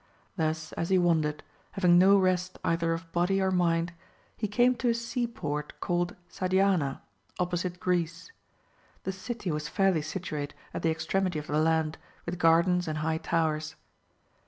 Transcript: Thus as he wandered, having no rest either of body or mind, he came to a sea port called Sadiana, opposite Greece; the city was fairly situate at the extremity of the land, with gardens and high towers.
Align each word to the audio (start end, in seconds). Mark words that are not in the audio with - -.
Thus 0.35 0.71
as 0.73 0.89
he 0.89 0.97
wandered, 0.97 1.43
having 1.73 1.99
no 1.99 2.17
rest 2.17 2.57
either 2.63 2.91
of 2.91 3.11
body 3.11 3.39
or 3.39 3.51
mind, 3.51 3.93
he 4.35 4.47
came 4.47 4.73
to 4.77 4.89
a 4.89 4.95
sea 4.95 5.27
port 5.27 5.79
called 5.79 6.15
Sadiana, 6.27 7.01
opposite 7.37 7.79
Greece; 7.79 8.31
the 9.03 9.11
city 9.11 9.51
was 9.51 9.69
fairly 9.69 10.01
situate 10.01 10.55
at 10.73 10.81
the 10.81 10.89
extremity 10.89 11.37
of 11.37 11.45
the 11.45 11.59
land, 11.59 11.99
with 12.25 12.39
gardens 12.39 12.87
and 12.87 12.97
high 12.97 13.19
towers. 13.19 13.75